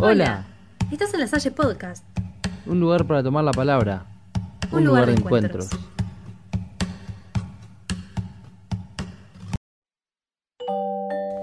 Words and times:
Hola. 0.00 0.44
Estás 0.92 1.12
en 1.12 1.18
la 1.18 1.26
Salle 1.26 1.50
Podcast. 1.50 2.04
Un 2.66 2.78
lugar 2.78 3.04
para 3.04 3.20
tomar 3.20 3.42
la 3.42 3.50
palabra. 3.50 4.06
Un, 4.70 4.84
lugar, 4.84 5.06
de 5.06 5.14
encuentros. 5.14 5.70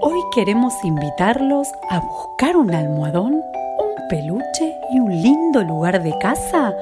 Hoy 0.00 0.20
queremos 0.34 0.72
invitarlos 0.84 1.68
a 1.90 2.00
buscar 2.00 2.56
un 2.56 2.74
almohadón, 2.74 3.34
un 3.34 4.08
peluche 4.08 4.74
y 4.90 5.00
un 5.00 5.10
lindo 5.10 5.62
lugar 5.62 6.02
de 6.02 6.16
casa 6.18 6.74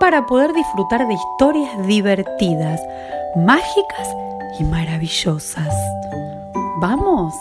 para 0.00 0.24
poder 0.24 0.54
disfrutar 0.54 1.06
de 1.06 1.12
historias 1.12 1.86
divertidas, 1.86 2.80
mágicas 3.36 4.08
y 4.58 4.64
maravillosas. 4.64 5.74
¿Vamos? 6.80 7.34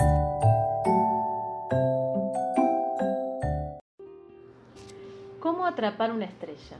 ¿Cómo 5.48 5.66
atrapar 5.66 6.12
una 6.12 6.26
estrella? 6.26 6.76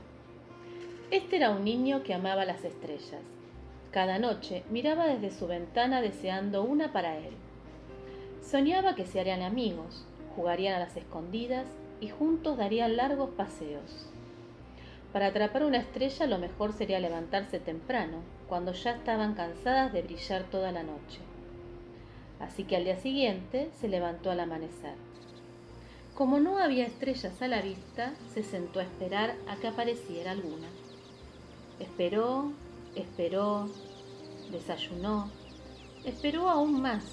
Este 1.10 1.36
era 1.36 1.52
un 1.52 1.64
niño 1.64 2.02
que 2.02 2.12
amaba 2.12 2.44
las 2.44 2.66
estrellas. 2.66 3.22
Cada 3.92 4.18
noche 4.18 4.62
miraba 4.68 5.06
desde 5.06 5.30
su 5.30 5.46
ventana 5.46 6.02
deseando 6.02 6.62
una 6.62 6.92
para 6.92 7.16
él. 7.16 7.32
Soñaba 8.42 8.94
que 8.94 9.06
se 9.06 9.20
harían 9.20 9.40
amigos, 9.40 10.04
jugarían 10.36 10.74
a 10.74 10.80
las 10.80 10.98
escondidas 10.98 11.64
y 12.02 12.10
juntos 12.10 12.58
darían 12.58 12.98
largos 12.98 13.30
paseos. 13.30 14.10
Para 15.14 15.28
atrapar 15.28 15.64
una 15.64 15.78
estrella 15.78 16.26
lo 16.26 16.36
mejor 16.36 16.74
sería 16.74 17.00
levantarse 17.00 17.60
temprano, 17.60 18.18
cuando 18.50 18.72
ya 18.74 18.90
estaban 18.90 19.32
cansadas 19.32 19.94
de 19.94 20.02
brillar 20.02 20.42
toda 20.42 20.72
la 20.72 20.82
noche. 20.82 21.20
Así 22.38 22.64
que 22.64 22.76
al 22.76 22.84
día 22.84 22.98
siguiente 22.98 23.70
se 23.80 23.88
levantó 23.88 24.30
al 24.30 24.40
amanecer. 24.40 25.08
Como 26.18 26.40
no 26.40 26.58
había 26.58 26.84
estrellas 26.84 27.40
a 27.40 27.46
la 27.46 27.62
vista, 27.62 28.12
se 28.34 28.42
sentó 28.42 28.80
a 28.80 28.82
esperar 28.82 29.36
a 29.46 29.54
que 29.54 29.68
apareciera 29.68 30.32
alguna. 30.32 30.66
Esperó, 31.78 32.50
esperó, 32.96 33.68
desayunó, 34.50 35.30
esperó 36.04 36.48
aún 36.48 36.82
más 36.82 37.04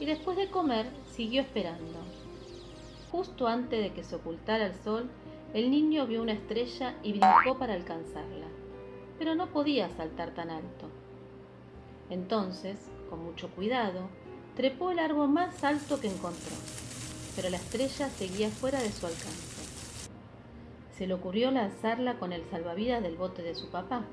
y 0.00 0.06
después 0.06 0.38
de 0.38 0.48
comer 0.48 0.86
siguió 1.14 1.42
esperando. 1.42 1.98
Justo 3.12 3.46
antes 3.46 3.82
de 3.82 3.92
que 3.92 4.02
se 4.02 4.14
ocultara 4.14 4.68
el 4.68 4.74
sol, 4.74 5.10
el 5.52 5.70
niño 5.70 6.06
vio 6.06 6.22
una 6.22 6.32
estrella 6.32 6.94
y 7.02 7.10
brincó 7.10 7.58
para 7.58 7.74
alcanzarla, 7.74 8.46
pero 9.18 9.34
no 9.34 9.48
podía 9.48 9.90
saltar 9.90 10.30
tan 10.30 10.48
alto. 10.48 10.88
Entonces, 12.08 12.78
con 13.10 13.22
mucho 13.22 13.50
cuidado, 13.50 14.08
trepó 14.56 14.92
el 14.92 14.98
árbol 14.98 15.28
más 15.28 15.62
alto 15.62 16.00
que 16.00 16.08
encontró 16.08 16.83
pero 17.36 17.50
la 17.50 17.56
estrella 17.56 18.08
seguía 18.10 18.48
fuera 18.50 18.80
de 18.80 18.92
su 18.92 19.06
alcance. 19.06 19.64
Se 20.96 21.06
le 21.06 21.14
ocurrió 21.14 21.50
lanzarla 21.50 22.14
con 22.18 22.32
el 22.32 22.44
salvavidas 22.50 23.02
del 23.02 23.16
bote 23.16 23.42
de 23.42 23.54
su 23.54 23.70
papá, 23.70 24.04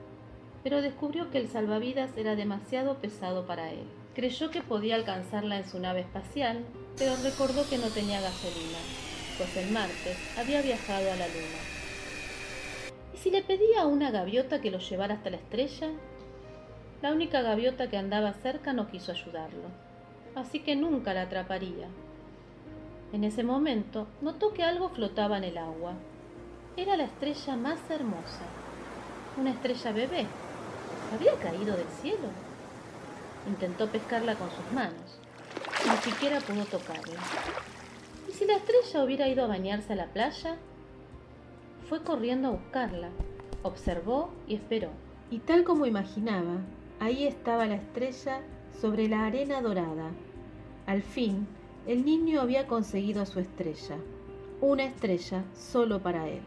pero 0.63 0.81
descubrió 0.81 1.29
que 1.29 1.37
el 1.37 1.47
salvavidas 1.47 2.11
era 2.17 2.35
demasiado 2.35 2.97
pesado 2.97 3.45
para 3.45 3.71
él. 3.71 3.85
Creyó 4.13 4.51
que 4.51 4.61
podía 4.61 4.95
alcanzarla 4.95 5.57
en 5.57 5.69
su 5.69 5.79
nave 5.79 6.01
espacial, 6.01 6.65
pero 6.97 7.15
recordó 7.23 7.67
que 7.69 7.77
no 7.77 7.87
tenía 7.89 8.21
gasolina, 8.21 8.77
pues 9.37 9.55
el 9.57 9.71
martes 9.71 10.17
había 10.37 10.61
viajado 10.61 11.11
a 11.11 11.15
la 11.15 11.27
luna. 11.27 11.61
¿Y 13.13 13.17
si 13.17 13.31
le 13.31 13.43
pedía 13.43 13.81
a 13.81 13.87
una 13.87 14.11
gaviota 14.11 14.61
que 14.61 14.71
lo 14.71 14.79
llevara 14.79 15.15
hasta 15.15 15.29
la 15.29 15.37
estrella? 15.37 15.89
La 17.01 17.11
única 17.11 17.41
gaviota 17.41 17.89
que 17.89 17.97
andaba 17.97 18.33
cerca 18.33 18.73
no 18.73 18.89
quiso 18.89 19.11
ayudarlo, 19.11 19.69
así 20.35 20.59
que 20.59 20.75
nunca 20.75 21.13
la 21.13 21.23
atraparía. 21.23 21.87
En 23.13 23.25
ese 23.25 23.43
momento 23.43 24.07
notó 24.21 24.53
que 24.53 24.63
algo 24.63 24.89
flotaba 24.89 25.37
en 25.37 25.43
el 25.43 25.57
agua. 25.57 25.93
Era 26.77 26.95
la 26.95 27.03
estrella 27.03 27.57
más 27.57 27.79
hermosa, 27.89 28.45
una 29.37 29.51
estrella 29.51 29.91
bebé. 29.91 30.25
¿Había 31.13 31.33
caído 31.35 31.75
del 31.75 31.87
cielo? 32.01 32.29
Intentó 33.47 33.87
pescarla 33.87 34.35
con 34.35 34.49
sus 34.49 34.71
manos. 34.73 35.19
Ni 35.85 35.97
siquiera 35.97 36.39
pudo 36.39 36.63
tocarla. 36.65 37.19
¿Y 38.29 38.31
si 38.31 38.45
la 38.45 38.55
estrella 38.55 39.03
hubiera 39.03 39.27
ido 39.27 39.43
a 39.43 39.47
bañarse 39.47 39.91
a 39.91 39.97
la 39.97 40.05
playa? 40.05 40.55
Fue 41.89 42.03
corriendo 42.03 42.47
a 42.47 42.51
buscarla, 42.51 43.09
observó 43.63 44.31
y 44.47 44.55
esperó. 44.55 44.89
Y 45.29 45.39
tal 45.39 45.65
como 45.65 45.85
imaginaba, 45.85 46.59
ahí 47.01 47.27
estaba 47.27 47.65
la 47.65 47.75
estrella 47.75 48.41
sobre 48.79 49.09
la 49.09 49.25
arena 49.25 49.61
dorada. 49.61 50.11
Al 50.85 51.01
fin, 51.01 51.47
el 51.87 52.05
niño 52.05 52.41
había 52.41 52.67
conseguido 52.67 53.25
su 53.25 53.39
estrella, 53.39 53.97
una 54.61 54.83
estrella 54.83 55.43
solo 55.55 56.01
para 56.01 56.29
él. 56.29 56.41